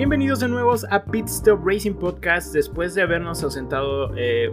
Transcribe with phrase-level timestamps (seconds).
[0.00, 4.50] Bienvenidos de nuevo a Pit Stop Racing Podcast después de habernos ausentado eh,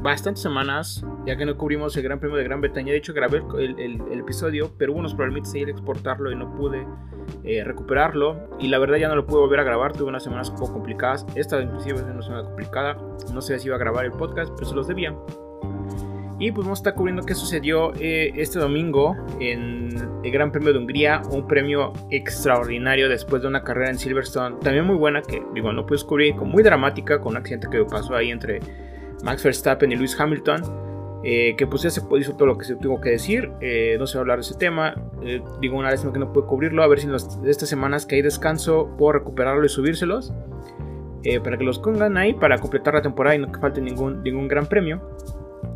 [0.00, 2.92] bastantes semanas, ya que no cubrimos el Gran Premio de Gran Bretaña.
[2.92, 6.86] De hecho, grabé el, episodio, pero hubo unos problemitas ahí de exportarlo y no pude
[7.44, 8.48] eh, recuperarlo.
[8.58, 10.72] Y la verdad ya no lo pude volver a grabar, tuve unas semanas un poco
[10.72, 11.26] complicadas.
[11.34, 12.96] Esta inclusive es una semana complicada.
[13.34, 15.14] No sé si iba a grabar el podcast, pero se los debía.
[16.38, 19.88] Y pues vamos a estar cubriendo qué sucedió eh, este domingo en
[20.22, 24.84] el Gran Premio de Hungría, un premio extraordinario después de una carrera en Silverstone, también
[24.84, 28.30] muy buena, que digo, no puedes cubrir, muy dramática, con un accidente que pasó ahí
[28.30, 28.60] entre
[29.24, 30.86] Max Verstappen y Lewis Hamilton.
[31.24, 34.06] Eh, que pues ya se hizo todo lo que se tuvo que decir, eh, no
[34.06, 34.94] se va a hablar de ese tema,
[35.60, 38.22] digo una vez que no puedo cubrirlo, a ver si en estas semanas que hay
[38.22, 40.32] descanso puedo recuperarlo y subírselos,
[41.42, 44.46] para que los pongan ahí, para completar la temporada y no que falte ningún, ningún
[44.46, 45.00] gran premio.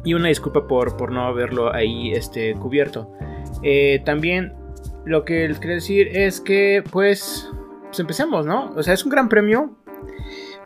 [0.04, 3.12] Y una disculpa por, por no haberlo ahí este, cubierto.
[3.62, 4.54] Eh, también
[5.04, 7.50] lo que les quería decir es que pues,
[7.84, 8.72] pues empecemos, ¿no?
[8.76, 9.76] O sea, es un gran premio.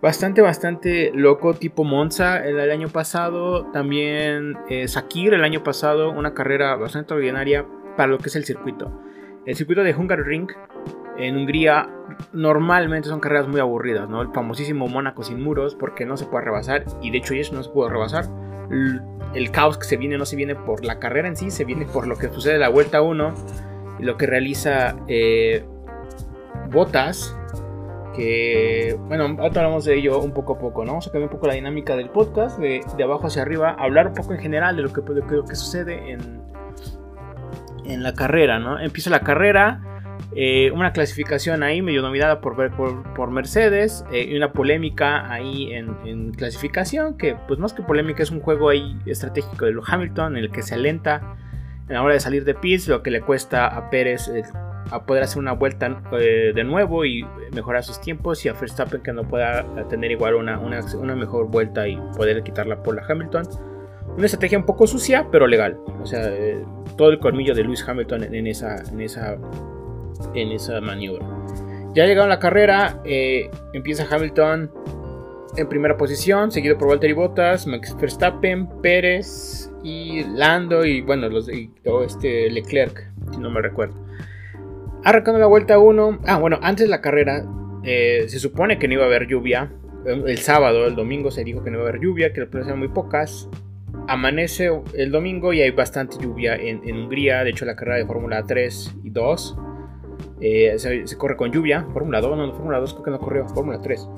[0.01, 3.67] Bastante, bastante loco, tipo Monza el, año pasado.
[3.73, 6.11] También eh, Sakir el año pasado.
[6.11, 7.65] Una carrera bastante ordinaria
[7.97, 9.01] para lo que es el circuito.
[9.47, 10.51] El circuito de Hungary Ring
[11.17, 11.89] en Hungría
[12.33, 14.23] normalmente son carreras muy aburridas, ¿no?
[14.23, 17.63] El famosísimo Mónaco sin muros porque no se puede rebasar y de hecho eso no
[17.63, 18.25] se pudo rebasar
[18.71, 21.87] el caos que se viene no se viene por la carrera en sí, se viene
[21.87, 23.35] por lo que sucede en la vuelta 1
[23.99, 25.65] y lo que realiza eh,
[26.71, 27.37] Botas.
[28.15, 30.93] Que, bueno, ahora hablamos de ello un poco a poco, ¿no?
[30.93, 34.15] Vamos a cambiar un poco la dinámica del podcast, de, abajo hacia arriba, hablar un
[34.15, 36.41] poco en general de lo que, que sucede en,
[37.85, 38.79] en la carrera, ¿no?
[38.79, 39.94] Empieza la carrera,
[40.37, 42.57] eh, una clasificación ahí medio dominada por,
[43.15, 48.31] por, Mercedes eh, y una polémica ahí en, clasificación que pues más que polémica es
[48.31, 51.37] un juego ahí estratégico de Hamilton en el que se alenta
[51.89, 54.43] en la hora de salir de pits lo que le cuesta a Pérez eh,
[54.91, 59.13] a poder hacer una vuelta de nuevo y mejorar sus tiempos y a Verstappen que
[59.13, 63.49] no pueda tener igual una, una, mejor vuelta y poder quitarla por la Hamilton.
[64.15, 65.79] Una estrategia un poco sucia pero legal.
[66.03, 66.31] O sea
[66.97, 69.39] todo el colmillo de Lewis Hamilton en esa, en esa
[70.35, 71.27] en esa maniobra.
[71.95, 74.71] Ya llegado a la carrera, eh, empieza Hamilton
[75.57, 81.49] en primera posición, seguido por Valtteri Bottas, Max Verstappen, Pérez y Lando y bueno, los
[81.49, 81.71] y,
[82.05, 83.95] este Leclerc, si no me recuerdo.
[85.05, 87.45] Arrancando la vuelta 1, ah bueno, antes de la carrera
[87.85, 89.71] eh, se supone que no iba a haber lluvia.
[90.05, 92.69] El sábado, el domingo se dijo que no iba a haber lluvia, que las pruebas
[92.69, 93.49] eran muy pocas.
[94.09, 97.45] Amanece el domingo y hay bastante lluvia en, en Hungría.
[97.45, 99.57] De hecho, la carrera de Fórmula 3 y 2
[100.41, 101.87] eh, se, corre con lluvia.
[101.93, 104.09] Fórmula 2, no, Fórmula 2 creo que no corrió, Fórmula 3.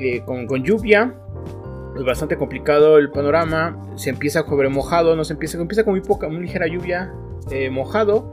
[0.00, 1.14] Eh, con, lluvia.
[1.96, 3.80] Es bastante complicado el panorama.
[3.96, 5.16] Se empieza a cobre mojado.
[5.16, 7.12] No se empieza, empieza con muy poca, muy ligera lluvia.
[7.50, 8.32] Eh, mojado.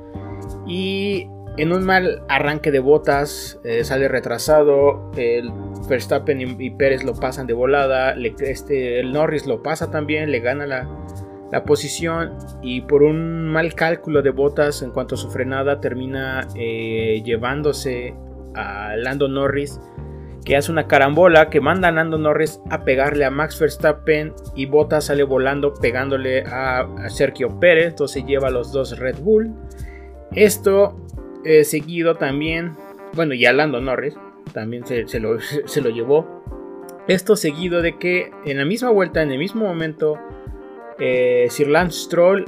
[0.66, 3.59] Y en un mal arranque de botas.
[3.84, 5.12] sale retrasado.
[5.16, 5.51] El
[5.88, 8.16] Verstappen y, Pérez lo pasan de volada.
[8.40, 10.31] este, el Norris lo pasa también.
[10.31, 10.88] Le gana la,
[11.51, 16.47] la posición y por un mal cálculo de botas en cuanto a su frenada termina
[16.56, 18.16] eh, llevándose
[18.56, 19.79] a Lando Norris
[20.45, 24.66] que hace una carambola que manda a Lando Norris a pegarle a Max Verstappen y
[24.66, 29.53] Bottas sale volando pegándole a, Sergio Pérez, entonces lleva a los dos Red Bull.
[30.31, 31.00] Esto
[31.45, 32.72] eh, seguido también,
[33.13, 34.16] bueno, y a Lando Norris
[34.53, 36.41] también se, lo, se lo llevó.
[37.07, 40.18] Esto seguido de que en la misma vuelta, en el mismo momento,
[41.01, 42.45] eh, Sir Lance Stroll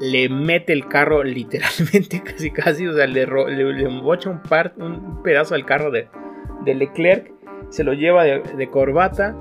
[0.00, 5.64] le mete el carro literalmente, casi casi, o sea, le, le, mocha un, pedazo del
[5.64, 6.08] carro de,
[6.64, 7.32] Leclerc,
[7.70, 9.34] se lo lleva de, corbata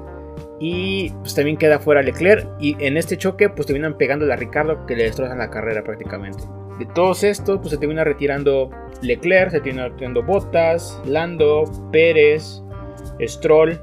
[0.60, 4.86] y pues también queda fuera Leclerc y en este choque pues terminan pegando a Ricardo
[4.86, 6.44] que le destrozan la carrera prácticamente.
[6.80, 8.70] De todos estos pues se termina retirando
[9.02, 12.62] Leclerc, se termina retirando Bottas, Lando, Pérez,
[13.22, 13.80] Stroll,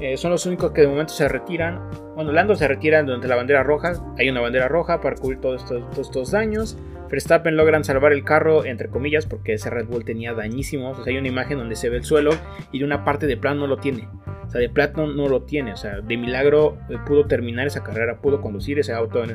[0.00, 3.36] eh, son los únicos que de momento se retiran bueno, Lando se retira durante la
[3.36, 3.94] bandera roja.
[4.18, 5.64] Hay una bandera roja para cubrir todos
[5.98, 6.76] estos, daños.
[7.10, 10.98] Verstappen logran salvar el carro, entre comillas, porque ese Red Bull tenía dañísimos.
[10.98, 12.32] O sea, hay una imagen donde se ve el suelo
[12.72, 14.06] y de una parte de plano no lo tiene.
[14.46, 15.72] O sea, de plano no lo tiene.
[15.72, 19.30] O sea, de milagro eh, pudo terminar esa carrera, pudo conducir ese auto en,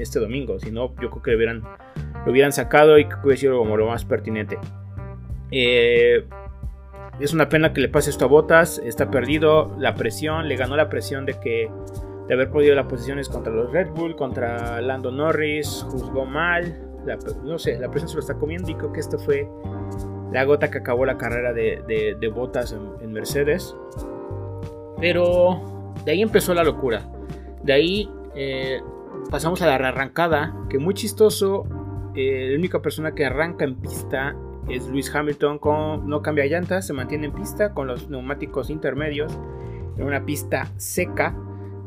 [0.00, 0.58] este domingo.
[0.58, 1.62] Si no, yo creo que lo hubieran,
[2.24, 4.58] lo hubieran sacado y que hubiera sido como lo más pertinente.
[5.50, 6.24] Eh,
[7.20, 8.80] es una pena que le pase esto a Botas.
[8.84, 10.48] Está perdido la presión.
[10.48, 11.70] Le ganó la presión de que
[12.26, 15.84] de haber podido las posiciones contra los Red Bull, contra Lando Norris.
[15.90, 16.80] Juzgó mal.
[17.44, 18.70] no sé, la presión se lo está comiendo.
[18.70, 19.48] Y creo que esto fue
[20.32, 23.76] la gota que acabó la carrera de, de, Botas en, Mercedes.
[25.00, 27.02] Pero de ahí empezó la locura.
[27.62, 28.80] De ahí eh,
[29.30, 30.54] pasamos a la arrancada.
[30.70, 31.66] Que muy chistoso.
[32.14, 34.36] Eh, la única persona que arranca en pista
[34.68, 39.36] es Luis Hamilton con no cambia llantas, se mantiene en pista con los neumáticos intermedios
[39.96, 41.34] en una pista seca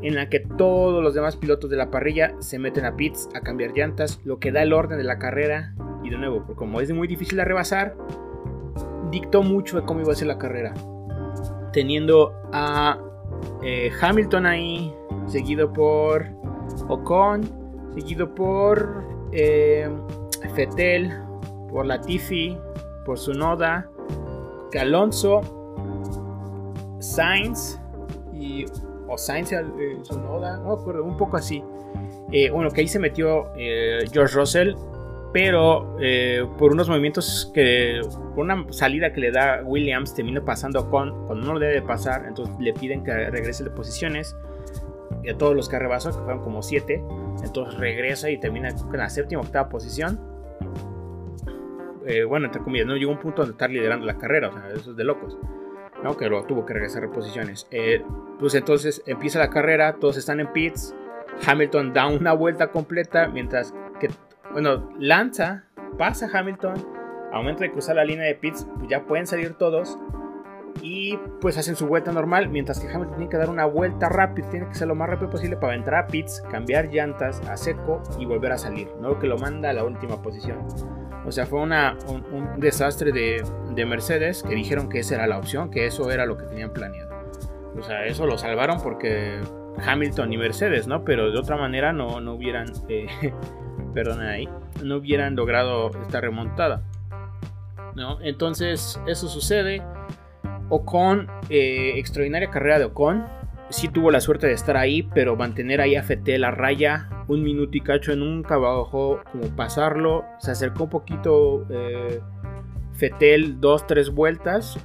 [0.02, 3.42] en la que todos los demás pilotos de la parrilla se meten a pits a
[3.42, 5.74] cambiar llantas, lo que da el orden de la carrera
[6.04, 7.96] y de nuevo, como es muy difícil de rebasar,
[9.12, 10.74] dictó mucho de cómo iba a ser la carrera.
[11.74, 13.00] Teniendo a
[13.64, 14.94] eh, Hamilton ahí,
[15.28, 16.26] seguido por
[16.88, 17.42] Ocon,
[17.94, 19.90] seguido por eh,
[20.56, 21.12] Fettel,
[21.70, 22.58] por Latifi,
[23.06, 23.90] por Sunoda,
[24.78, 25.42] Alonso,
[27.00, 27.80] Sainz
[28.34, 28.66] y
[29.08, 29.62] o Sainz eh,
[30.12, 31.64] no acuerdo, un poco así.
[32.52, 33.52] bueno, que ahí se metió
[34.12, 34.76] George Russell
[35.34, 38.02] pero eh, por unos movimientos que,
[38.34, 42.26] por una salida que le da Williams, termina pasando con, cuando no lo debe pasar,
[42.28, 44.36] entonces le piden que regrese de posiciones.
[45.24, 47.04] Y a todos los que rebasó, que fueron como 7,
[47.44, 50.20] entonces regresa y termina en la séptima octava posición.
[52.06, 54.70] Eh, bueno, entre comillas, no llegó un punto donde estar liderando la carrera, o sea,
[54.74, 55.38] eso es de locos.
[56.04, 56.18] ¿No?
[56.18, 57.68] Que lo tuvo que regresar a posiciones.
[57.72, 58.04] Eh,
[58.40, 60.96] pues entonces empieza la carrera, todos están en pits.
[61.46, 64.10] Hamilton da una vuelta completa mientras que
[64.52, 65.66] bueno, lanza,
[65.98, 66.74] pasa Hamilton,
[67.32, 70.00] a momento de cruzar la línea de pits, pues ya pueden salir todos
[70.82, 74.50] y pues hacen su vuelta normal, mientras que Hamilton tiene que dar una vuelta rápida,
[74.50, 78.02] tiene que ser lo más rápido posible para entrar a pits, cambiar llantas a seco
[78.18, 80.60] y volver a salir, no que lo manda a la última posición.
[81.28, 83.44] O sea, fue una, un, desastre de,
[83.76, 86.72] de, Mercedes que dijeron que esa era la opción, que eso era lo que tenían
[86.72, 87.12] planeado.
[87.78, 89.42] O sea, eso lo salvaron porque
[89.86, 91.04] Hamilton y Mercedes, ¿no?
[91.04, 93.08] Pero de otra manera no, no hubieran eh,
[94.22, 94.48] ahí,
[94.82, 96.82] no hubieran logrado esta remontada.
[97.94, 98.22] ¿no?
[98.22, 99.82] Entonces eso sucede.
[100.70, 103.26] Ocon, eh, extraordinaria carrera de Ocon.
[103.70, 107.44] Sí tuvo la suerte de estar ahí, pero mantener ahí a Fetel la raya un
[107.44, 110.26] minuto y cacho nunca bajó como pasarlo.
[110.40, 112.22] Se acercó un poquito eh,
[112.94, 114.78] Fetel dos, tres vueltas.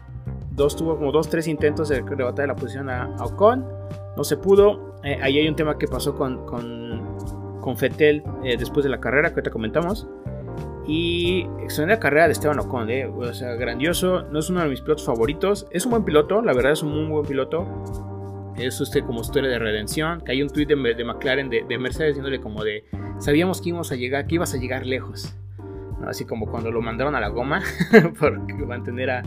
[0.51, 3.67] Dos tuvo como dos, tres intentos de rebatar la posición a, Ocon.
[4.17, 4.97] No se pudo.
[5.03, 6.83] Eh, ahí hay un tema que pasó con, con
[7.63, 10.07] con Fetel eh, después de la carrera que ahorita comentamos.
[10.87, 14.25] Y excelente carrera de Esteban Ocon, o sea, grandioso.
[14.25, 15.67] No es uno de mis pilotos favoritos.
[15.71, 17.67] Es un buen piloto, la verdad es un muy buen piloto.
[18.57, 20.21] Es usted como historia de redención.
[20.21, 22.85] Que hay un tweet de, McLaren de, Mercedes diciéndole como de
[23.19, 25.35] sabíamos que íbamos a llegar, que ibas a llegar lejos.
[26.07, 27.63] Así como cuando lo mandaron a la goma
[28.19, 29.23] por mantener a,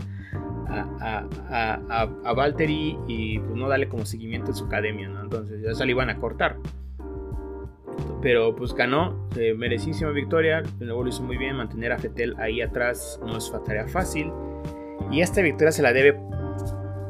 [0.68, 5.74] a, a, a, Valtteri y pues no darle como seguimiento en su academia, Entonces ya
[5.74, 6.56] se le iban a cortar
[8.22, 12.60] pero pues ganó, eh, merecísima victoria, de lo hizo muy bien, mantener a Fetel ahí
[12.60, 14.32] atrás no es tarea fácil,
[15.10, 16.20] y esta victoria se la debe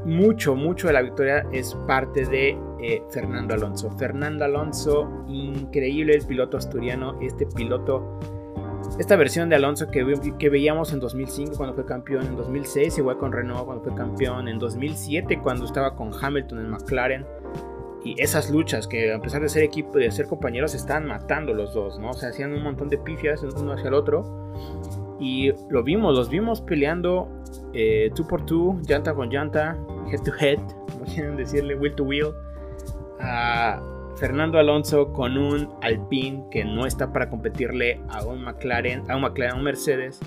[0.07, 3.91] mucho, mucho de la victoria es parte de eh, Fernando Alonso.
[3.91, 8.19] Fernando Alonso, increíble el piloto asturiano, este piloto,
[8.99, 10.05] esta versión de Alonso que,
[10.39, 14.49] que veíamos en 2005 cuando fue campeón, en 2006 igual con Renault cuando fue campeón,
[14.49, 17.27] en 2007 cuando estaba con Hamilton en McLaren
[18.07, 21.75] y esas luchas que a pesar de ser equipo, de ser compañeros, estaban matando los
[21.75, 22.11] dos, ¿no?
[22.11, 24.55] O hacían un montón de pifias uno hacia el otro.
[25.19, 27.29] Y lo vimos, los vimos peleando
[27.73, 29.77] eh, two por two, llanta con llanta,
[30.11, 30.59] head to head,
[30.93, 32.35] como quieren decirle, wheel to wheel,
[33.21, 33.81] a
[34.17, 39.23] Fernando Alonso con un Alpine que no está para competirle a un McLaren, a un
[39.23, 40.21] McLaren, a un Mercedes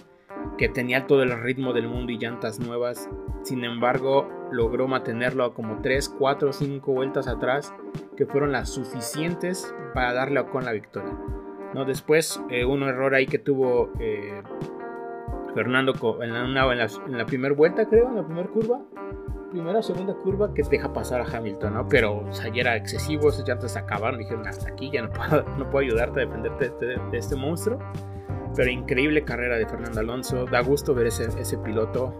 [0.57, 3.09] que tenía todo el ritmo del mundo y llantas nuevas.
[3.43, 7.73] Sin embargo, logró mantenerlo como 3, 4, 5 vueltas atrás,
[8.17, 11.17] que fueron las suficientes para darle a Ocon la victoria.
[11.73, 11.85] ¿No?
[11.85, 14.41] Después, eh, un error ahí que tuvo eh,
[15.53, 18.81] Fernando en la, en, la, primera vuelta, creo, en la primera curva.
[19.51, 21.87] Primera o segunda curva que deja pasar a Hamilton, ¿no?
[21.89, 24.19] Pero o sea, ya era excesivo, esas llantas se acabaron.
[24.19, 27.79] Dijeron, hasta aquí ya no puedo, no puedo ayudarte a defenderte de este, monstruo.
[28.55, 30.45] Pero increíble carrera de Fernando Alonso.
[30.45, 32.13] Da gusto ver ese, ese piloto.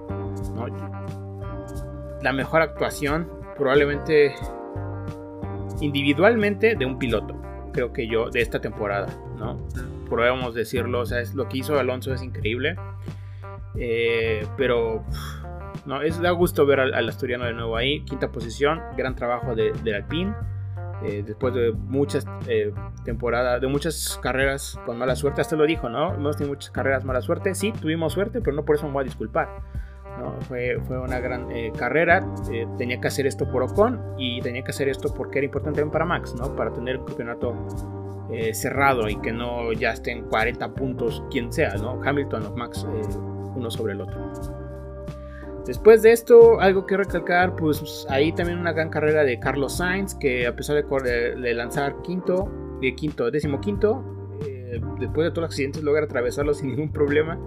[2.22, 4.34] La mejor actuación, probablemente
[5.82, 7.36] individualmente, de un piloto.
[7.74, 9.08] Creo que yo, de esta temporada.
[9.38, 9.58] ¿no?
[10.10, 11.04] Podemos decirlo.
[11.36, 12.76] Lo que hizo Alonso es increíble.
[13.76, 15.04] Eh, pero
[15.86, 18.04] no, es da gusto ver al, asturiano de nuevo ahí.
[18.06, 20.34] Quinta posición, gran trabajo de, de Alpine.
[21.02, 22.74] Eh, después de muchas eh,
[23.06, 26.14] temporadas, de muchas carreras con mala suerte, hasta lo dijo, ¿no?
[26.14, 29.02] Hemos tenido muchas carreras mala suerte, sí, tuvimos suerte, pero no por eso me voy
[29.02, 29.50] a disculpar.
[30.20, 30.34] ¿no?
[30.42, 32.26] Fue, fue una gran eh, carrera,
[32.78, 35.94] tenía que hacer esto por Ocon y tenía que hacer esto porque era importante también
[35.94, 36.54] para Max, ¿no?
[36.58, 37.56] Para tener el campeonato
[38.52, 42.00] cerrado y que no ya estén 40 puntos quien sea, ¿no?
[42.04, 42.86] Hamilton o Max
[43.56, 44.59] uno sobre el otro.
[45.70, 50.16] Después de esto, algo que recalcar, pues ahí también una gran carrera de Carlos Sainz,
[50.16, 54.04] que a pesar de, lanzar quinto, de quinto, décimo quinto,
[54.48, 57.38] eh, después de todos los accidentes logra atravesarlo sin ningún problema.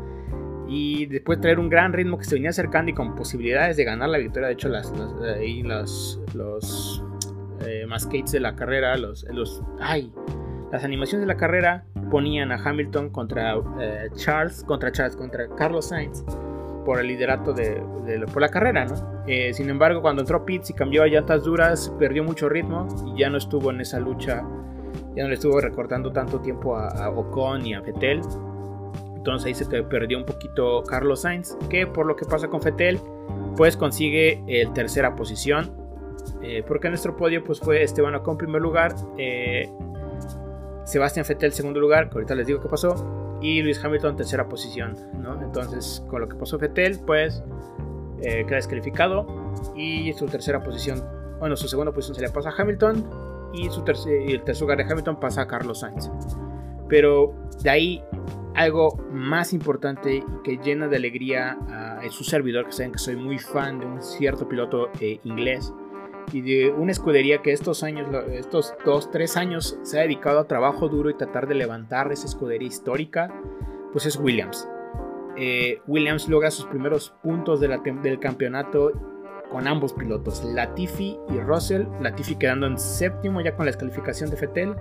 [0.69, 4.09] y después traer un gran ritmo que se venía acercando y con posibilidades de ganar
[4.09, 4.47] la victoria.
[4.47, 7.05] De hecho, las, los, los
[7.67, 10.13] eh, mascates de la carrera, los, los, ay,
[10.71, 15.89] las animaciones de la carrera ponían a Hamilton contra eh, Charles, contra Charles, contra Carlos
[15.89, 16.25] Sainz
[16.85, 17.83] por el liderato de,
[18.33, 18.87] por la carrera.
[19.27, 23.21] Eh, sin embargo, cuando entró Pitts y cambió a llantas duras, perdió mucho ritmo y
[23.21, 24.45] ya no estuvo en esa lucha,
[25.15, 28.21] ya no le estuvo recortando tanto tiempo a, a Ocon y a Vettel
[29.23, 32.99] entonces ahí se perdió un poquito Carlos Sainz, que por lo que pasa con Fettel,
[33.57, 35.71] pues consigue el tercera posición.
[36.43, 39.71] Eh, porque nuestro podio pues fue Esteban Ocon primer lugar, eh,
[40.85, 42.97] Sebastián Fettel segundo lugar, que ahorita les digo qué pasó,
[43.43, 44.97] y Luis Hamilton tercera posición.
[45.43, 47.43] Entonces con lo que pasó Fettel pues
[48.23, 49.27] eh, queda descalificado
[49.77, 51.03] y su tercera posición,
[51.41, 53.05] bueno su segunda posición se le pasa a Hamilton
[53.53, 53.85] y, su
[54.27, 56.11] y el tercer lugar de Hamilton pasa a Carlos Sainz.
[56.89, 58.05] Pero de ahí
[58.55, 63.39] algo más importante que llena de alegría a, su servidor, que saben que soy muy
[63.39, 65.73] fan de un cierto piloto eh, inglés
[66.33, 70.47] y de una escudería que estos años, estos dos, tres años se ha dedicado a
[70.47, 73.33] trabajo duro y tratar de levantar esa escudería histórica,
[73.93, 74.69] pues es Williams.
[75.37, 78.93] Eh, Williams logra sus primeros puntos del campeonato
[79.51, 84.37] con ambos pilotos, Latifi y Russell, Latifi quedando en séptimo ya con la descalificación de
[84.37, 84.75] Fettel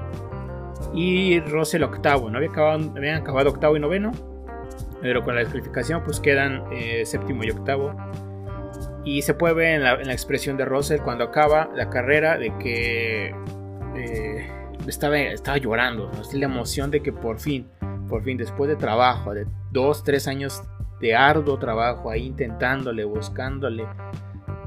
[0.93, 2.38] y Russell octavo, ¿no?
[2.38, 4.12] Había acabado, habían acabado octavo y noveno,
[5.01, 7.93] pero con la descalificación pues quedan eh, séptimo y octavo.
[9.03, 13.34] Y se puede ver en la, expresión de Russell cuando acaba la carrera de que
[13.96, 14.48] eh,
[14.88, 17.67] estaba, estaba llorando, la emoción de que por fin,
[18.08, 20.62] por fin, después de trabajo, de dos, tres años
[21.00, 23.88] de arduo trabajo ahí intentándole, buscándole,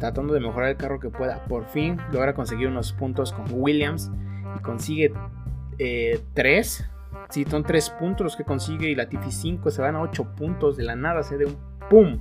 [0.00, 4.10] tratando de mejorar el carro que pueda, por fin logra conseguir unos puntos con Williams
[4.56, 5.12] y consigue
[6.34, 6.80] 3.
[6.80, 6.84] Eh,
[7.30, 10.34] si son 3 puntos los que consigue y la Tiffy 5 se van a 8
[10.36, 10.76] puntos.
[10.76, 11.56] De la nada se de un
[11.88, 12.18] ¡pum!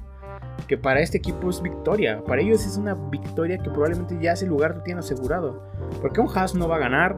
[0.68, 2.24] Que para este equipo es victoria.
[2.26, 5.64] Para ellos es una victoria que probablemente ya ese lugar lo tiene asegurado.
[6.02, 7.18] Porque un Haas no va a ganar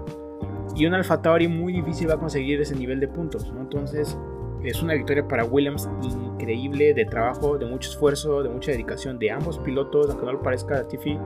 [0.76, 3.52] y un Alfa Tauri muy difícil va a conseguir ese nivel de puntos.
[3.60, 4.18] Entonces
[4.64, 9.32] es una victoria para Williams increíble de trabajo, de mucho esfuerzo, de mucha dedicación de
[9.32, 11.18] ambos pilotos, aunque no lo parezca, Latifi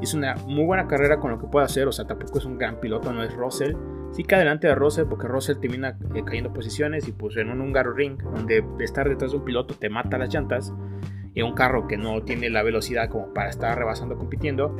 [0.00, 2.58] hizo una muy buena carrera con lo que puede hacer, o sea, tampoco es un
[2.58, 3.74] gran piloto, no es Russell,
[4.12, 7.60] sí que adelante de Russell porque Russell termina eh, cayendo posiciones y pues en un
[7.60, 10.72] húngaro ring donde estar detrás de un piloto te mata las llantas
[11.34, 14.76] y un carro que no tiene la velocidad como para estar rebasando compitiendo,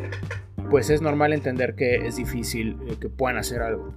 [0.71, 3.93] pues es normal entender que es difícil eh, que puedan hacer algo.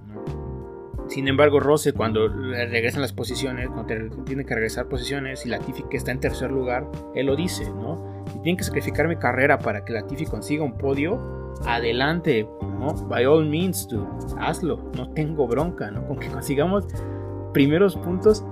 [1.08, 3.86] Sin embargo, Rose cuando regresan las posiciones, cuando
[4.24, 8.24] tiene que regresar posiciones y Latifi que está en tercer lugar, él lo dice, ¿no?
[8.26, 12.92] Si tienen que sacrificar mi carrera para que Latifi consiga un podio, adelante, ¿no?
[13.08, 14.06] By all means, dude,
[14.38, 16.06] hazlo, no tengo bronca, ¿no?
[16.06, 16.86] Con que consigamos
[17.54, 18.44] primeros puntos,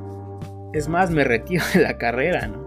[0.72, 2.65] es más, me retiro de la carrera, ¿no?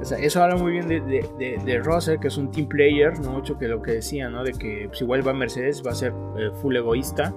[0.00, 3.58] O eso habla muy bien de, de, de, que es un team player, no mucho
[3.58, 4.42] que lo que decía, ¿no?
[4.44, 7.34] De que si vuelva a Mercedes va a ser eh, full egoísta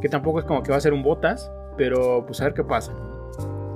[0.00, 2.64] que tampoco es como que va a ser un Botas, pero pues a ver qué
[2.64, 2.92] pasa.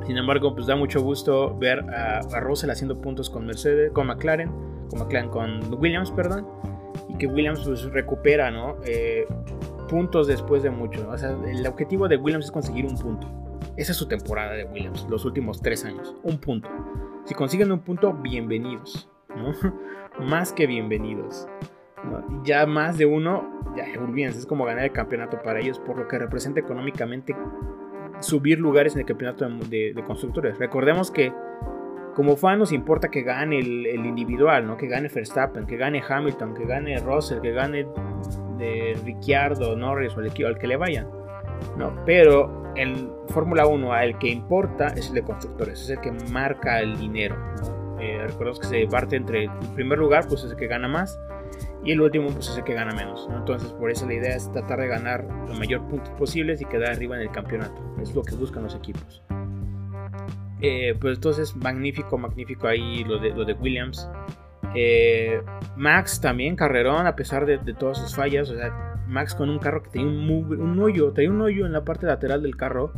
[0.06, 4.50] Sin embargo, pues da mucho gusto ver a, Russell haciendo puntos con Mercedes, con McLaren,
[4.88, 6.46] con McLaren, con Williams, perdón,
[7.08, 8.76] y que Williams pues recupera, ¿no?
[8.84, 9.26] Eh,
[9.88, 11.08] puntos después de mucho.
[11.08, 13.28] O sea, el objetivo de Williams es conseguir un punto.
[13.76, 16.14] Esa es su temporada de Williams, los últimos tres años.
[16.22, 16.68] Un punto.
[17.26, 19.10] Si consiguen un punto, bienvenidos.
[19.36, 19.52] ¿no?
[20.24, 21.48] Más que bienvenidos.
[22.44, 26.06] Ya más de uno, ya olvídense, es como ganar el campeonato para ellos, por lo
[26.06, 27.34] que representa económicamente
[28.20, 30.56] subir lugares en el campeonato de, constructores.
[30.58, 31.32] Recordemos que
[32.14, 34.76] como fan nos importa que gane el, individual, ¿no?
[34.76, 37.88] que gane Verstappen, que gane Hamilton, que gane Russell, que gane
[38.56, 41.08] de Ricciardo, Norris o el al que le vayan.
[41.76, 41.94] ¿No?
[42.04, 46.80] Pero en Fórmula 1 el que importa es el de constructores, es el que marca
[46.80, 47.36] el dinero.
[48.00, 51.18] Eh, recordemos que se parte entre el primer lugar, pues es el que gana más,
[51.84, 53.28] y el último pues es el que gana menos.
[53.32, 56.90] Entonces por eso la idea es tratar de ganar los mayor puntos posibles y quedar
[56.90, 57.80] arriba en el campeonato.
[58.00, 59.22] Es lo que buscan los equipos.
[60.60, 64.08] Eh, pues entonces magnífico, magnífico ahí lo de, lo de Williams.
[64.74, 65.40] Eh,
[65.76, 68.50] Max también carrerón a pesar de, todas sus fallas.
[68.50, 71.84] O sea, Max con un carro que tenía un, hoyo, tenía un hoyo en la
[71.84, 72.92] parte lateral del carro.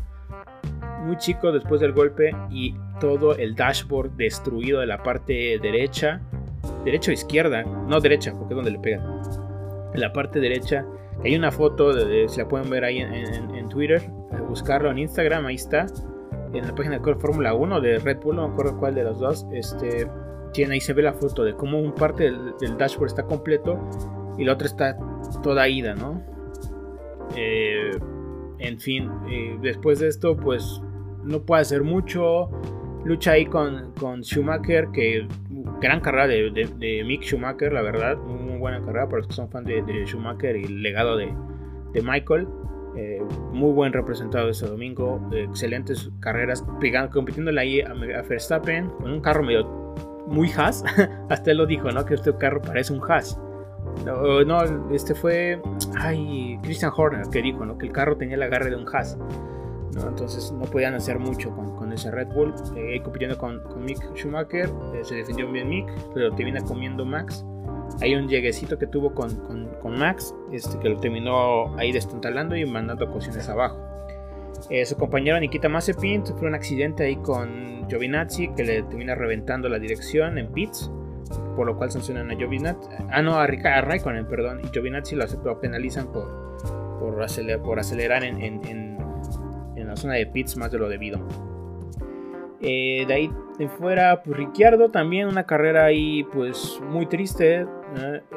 [1.04, 6.20] Muy chico después del golpe y todo el dashboard destruido de la parte derecha
[6.84, 9.02] derecha o izquierda, no derecha, porque es donde le pegan.
[9.94, 10.86] En la parte derecha
[11.24, 14.02] hay una foto, de, se la pueden ver ahí en, Twitter,
[14.48, 15.86] buscarlo en Instagram, ahí está.
[16.52, 19.18] En la página de Fórmula 1 de Red Bull, no me acuerdo cuál de los
[19.18, 20.08] dos, este,
[20.52, 23.78] tiene, ahí se ve la foto de cómo un parte del, dashboard está completo
[24.38, 24.96] y la otra está
[25.42, 26.22] toda ida, ¿no?
[27.36, 27.90] Eh,
[28.58, 30.82] en fin, eh, después de esto, pues
[31.24, 32.50] no puede hacer mucho
[33.04, 35.26] lucha ahí con, con Schumacher, que
[35.80, 39.64] gran carrera de, Mick Schumacher, la verdad, muy, buena carrera para los que son fan
[39.64, 41.32] de, Schumacher y el legado de,
[42.02, 42.46] Michael.
[42.96, 49.12] Eh, muy buen representado este domingo, excelentes carreras, pegando, compitiendo ahí a, a Verstappen con
[49.12, 49.94] un carro medio
[50.26, 50.84] muy Haas,
[51.28, 52.04] hasta él lo dijo, ¿no?
[52.04, 53.40] Que este carro parece un Haas.
[54.04, 55.60] No, no, este fue,
[55.98, 57.76] ay, Christian Horner que dijo, ¿no?
[57.76, 59.18] Que el carro tenía el agarre de un Haas.
[60.06, 62.54] Entonces no podían hacer mucho con, ese Red Bull.
[62.76, 67.44] Eh, compitiendo con, Mick Schumacher, eh, se defendió bien Mick, pero termina comiendo Max.
[68.00, 69.68] Hay un lleguecito que tuvo con,
[69.98, 73.78] Max, este, que lo terminó ahí destontalando y mandando cocines abajo.
[74.70, 79.68] Eh, su compañero Nikita Mazepin sufrió un accidente ahí con Giovinazzi que le termina reventando
[79.68, 80.90] la dirección en pits,
[81.56, 86.12] por lo cual sancionan a Giovinazzi, ah no, a, Raikkonen, perdón, y Giovinazzi lo, penalizan
[86.12, 86.58] por,
[87.00, 88.98] por, acelerar en
[89.76, 91.20] la zona de pits más de lo debido.
[92.60, 97.66] Eh, de ahí de fuera, pues Ricciardo también una carrera ahí pues muy triste.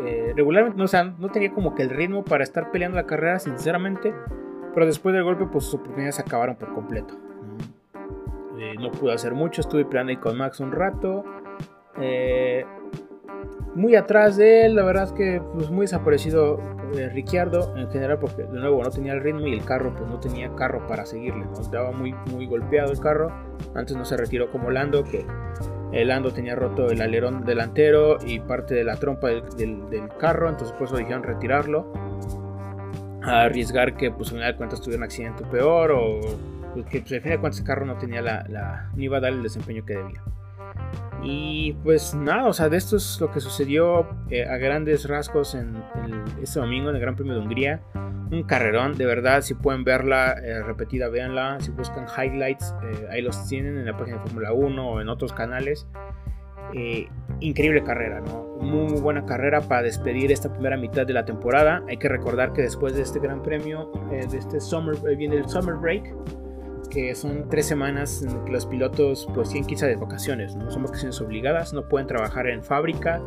[0.05, 3.05] Eh, regularmente, no, o sea, no tenía como que el ritmo para estar peleando la
[3.05, 4.13] carrera, sinceramente.
[4.74, 7.17] Pero después del golpe, pues sus oportunidades se acabaron por completo.
[8.60, 11.25] Eh, no pude hacer mucho, estuve peleando ahí con Max un rato.
[13.75, 16.60] Muy atrás de él, la verdad es que pues muy desaparecido
[16.94, 20.10] de Ricciardo en general porque de nuevo no tenía el ritmo y el carro pues
[20.10, 21.60] no tenía carro para seguirle, ¿no?
[21.60, 23.32] estaba muy, muy golpeado el carro,
[23.75, 25.25] antes no se retiró como Lando que
[25.94, 30.75] el Lando tenía roto el alerón delantero y parte de la trompa del, carro, entonces
[30.78, 31.92] por eso dijeron retirarlo,
[33.24, 36.20] a arriesgar que pues al final de cuentas tuviera un accidente peor o
[36.74, 39.18] pues, que pues, al final de cuentas el carro no tenía la, la, no iba
[39.18, 40.22] a dar el desempeño que debía.
[41.24, 45.54] Y pues nada, o sea, de esto es lo que sucedió eh, a grandes rasgos
[45.54, 45.84] en,
[46.42, 47.82] este domingo en el Gran Premio de Hungría.
[48.32, 51.60] Un carrerón, de verdad, si pueden verla eh, repetida, véanla.
[51.60, 55.10] Si buscan highlights, eh, ahí los tienen en la página de Fórmula 1 o en
[55.10, 55.88] otros canales.
[57.42, 58.58] increíble carrera, ¿no?
[58.62, 61.84] Muy, buena carrera para despedir esta primera mitad de la temporada.
[61.89, 65.76] Hay que recordar que después de este Gran Premio, de este Summer, viene el Summer
[65.76, 66.15] Break
[66.91, 70.69] que son tres semanas en que los pilotos pues tienen que de vacaciones, ¿no?
[70.69, 73.19] Son vacaciones obligadas, no pueden trabajar en fábrica,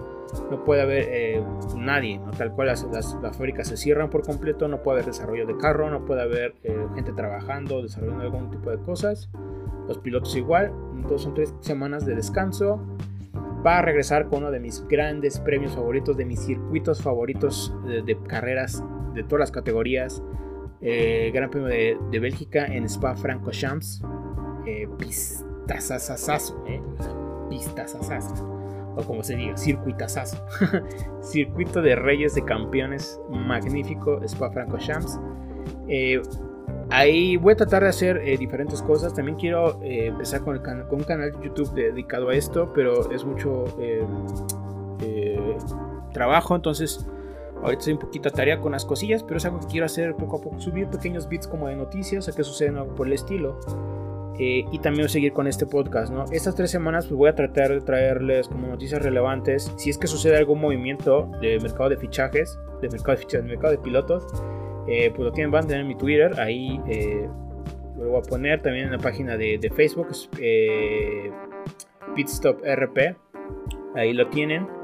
[0.51, 1.43] no puede haber eh,
[1.77, 2.31] nadie, ¿no?
[2.31, 5.91] Tal cual las, las, fábricas se cierran por completo, no puede haber desarrollo de carro,
[5.91, 9.29] no puede haber eh, gente trabajando, desarrollando algún tipo de cosas.
[9.89, 12.81] Los pilotos igual, entonces son tres semanas de descanso.
[13.67, 18.03] Va a regresar con uno de mis grandes premios favoritos, de mis circuitos favoritos de,
[18.03, 20.23] de carreras de todas las categorías
[20.85, 24.03] eh, Gran Premio de, Bélgica en Spa Francorchamps.
[24.67, 26.81] Eh, pistazazazazo, eh,
[28.97, 30.45] O como se diga, circuitazazo.
[31.23, 35.19] Circuito de Reyes de Campeones magnífico, Spa Francorchamps.
[35.89, 36.21] Eh,
[36.91, 39.15] ahí voy a tratar de hacer eh, diferentes cosas.
[39.15, 43.65] También quiero empezar con, con, un canal de YouTube dedicado a esto, pero es mucho
[46.13, 47.07] trabajo, entonces
[47.65, 50.37] Ahorita estoy un poquito tarea con las cosillas, pero es algo que quiero hacer poco
[50.37, 50.61] a poco.
[50.61, 53.59] Subir pequeños bits como de noticias, a qué sucede algo por el estilo.
[54.39, 56.25] Eh, y también seguir con este podcast, ¿no?
[56.31, 59.73] Estas tres semanas pues voy a tratar de traerles como noticias relevantes.
[59.77, 63.49] Si es que sucede algún movimiento de mercado de fichajes, de mercado de fichajes, de
[63.49, 64.27] mercado de pilotos,
[64.87, 66.39] eh, pues lo tienen, van a tener en mi Twitter.
[66.39, 67.27] Ahí eh,
[67.97, 70.09] lo voy a poner también en la página de, de Facebook,
[72.15, 73.17] Pitstop RP.
[73.95, 74.84] Ahí lo tienen.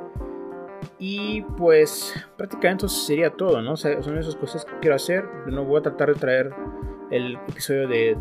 [0.99, 3.77] Y pues prácticamente eso sería todo, ¿no?
[3.77, 5.25] son esas cosas que quiero hacer.
[5.47, 6.55] No voy a tratar de traer
[7.11, 8.15] el episodio de,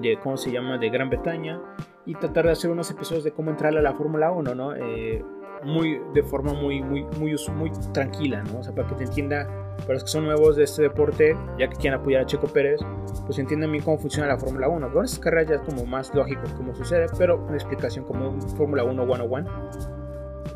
[0.00, 0.78] de, ¿cómo se llama?
[0.78, 1.60] De Gran Bretaña.
[2.06, 4.74] Y tratar de hacer unos episodios de cómo entrar a la Fórmula 1, ¿no?
[4.74, 5.24] Eh,
[5.62, 8.60] muy, de forma muy, muy, muy, muy tranquila, ¿no?
[8.60, 9.46] O sea, para que te entienda,
[9.80, 12.80] para los que son nuevos de este deporte, ya que quieren apoyar a Checo Pérez,
[13.26, 14.92] pues entiendan bien cómo funciona la Fórmula 1.
[14.92, 18.42] Con esas carreras ya es como más lógico cómo sucede, pero una explicación como un
[18.42, 19.99] Fórmula 1 101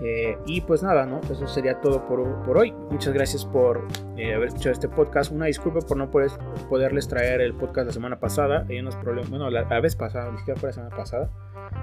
[0.00, 1.20] eh, y pues nada, ¿no?
[1.30, 2.72] Eso sería todo por, hoy.
[2.90, 5.32] Muchas gracias por eh, haber escuchado este podcast.
[5.32, 6.30] Una disculpa por no poder,
[6.68, 8.66] poderles traer el podcast la semana pasada.
[8.68, 11.30] Hay unos problemas, bueno, la, vez pasada, ni siquiera fue la semana pasada,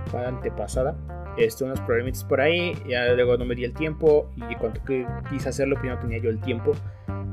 [0.08, 0.96] fue la antepasada.
[1.38, 2.76] Este, unos problemitas por ahí.
[2.88, 4.82] Ya luego no me di el tiempo y cuando
[5.30, 6.74] quise hacerlo, pues no tenía yo el tiempo.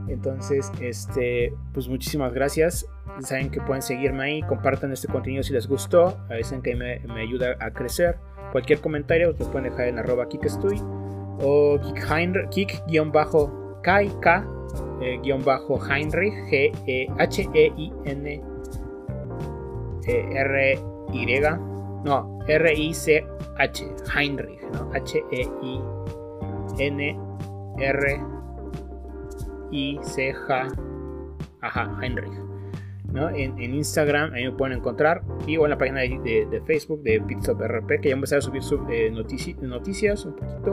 [0.09, 2.87] Entonces, este, pues muchísimas gracias.
[3.21, 6.19] Saben que pueden seguirme ahí, compartan este contenido si les gustó.
[6.29, 8.17] Veces que me, me ayuda a crecer.
[8.53, 10.81] Cualquier comentario lo pueden dejar en arroba kikestoy
[11.41, 11.79] o
[12.51, 14.45] kick-kai k
[15.01, 18.43] eh, bajo Heinrich G E H E I N e
[20.35, 20.79] R
[21.13, 21.41] Y
[22.05, 23.25] no R I C
[23.59, 24.91] H Heinrich ¿no?
[24.95, 25.49] H E
[31.61, 32.48] ajá Heinrich
[33.12, 33.31] ¿no?
[33.31, 35.23] En, Instagram, ahí me pueden encontrar.
[35.47, 37.61] Y o en la página de, Facebook de Pitstop
[38.01, 39.11] que ya empecé a subir eh,
[39.62, 40.73] noticias un poquito.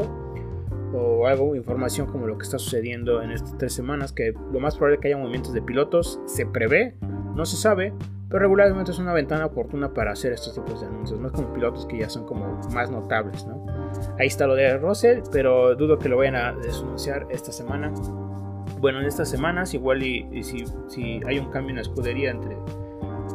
[0.93, 4.13] O algo, información como lo que está sucediendo en estas tres semanas.
[4.13, 6.19] Que lo más probable es que haya movimientos de pilotos.
[6.25, 6.95] Se prevé,
[7.35, 7.93] no se sabe.
[8.29, 11.19] Pero regularmente es una ventana oportuna para hacer estos tipos de anuncios.
[11.19, 13.65] No es como pilotos que ya son como más notables, ¿no?
[14.19, 17.93] Ahí está lo de Russell, pero dudo que lo vayan a desanunciar esta semana
[18.85, 20.63] bueno, en estas semanas, igual y, si,
[21.25, 22.55] hay un cambio en la escudería entre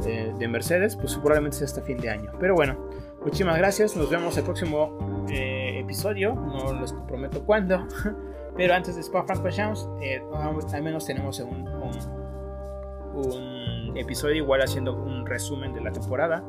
[0.07, 2.31] eh, de Mercedes, pues probablemente sea hasta fin de año.
[2.39, 2.79] Pero bueno,
[3.25, 3.97] muchísimas gracias.
[3.97, 6.37] Nos vemos el próximo eh, episodio.
[6.37, 7.85] No les comprometo cuándo.
[8.57, 10.23] Pero antes de Spa Francorchamps, eh,
[10.73, 11.67] al menos tenemos un,
[13.97, 16.45] episodio igual haciendo un resumen de la temporada.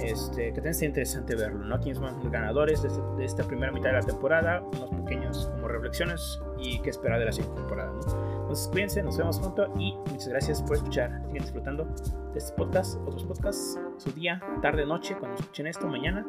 [0.00, 1.78] Este, que también interesante verlo, ¿no?
[1.80, 6.40] Tienes más ganadores de, de, esta primera mitad de la temporada, unos pequeños como reflexiones
[6.58, 7.92] y qué esperar de la siguiente temporada.
[7.92, 11.22] Entonces cuídense, nos vemos pronto y muchas gracias por escuchar.
[11.26, 11.84] Sigan disfrutando
[12.32, 16.26] de este podcast, otros podcasts, su día, tarde, noche, cuando escuchen esto, mañana.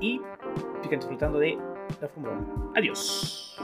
[0.00, 0.20] Y
[0.82, 1.58] sigan disfrutando de
[2.00, 2.72] la Fórmula 1.
[2.76, 3.58] Adiós.